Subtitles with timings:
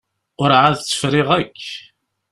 [0.41, 1.59] Ur εad tt-friɣ akk.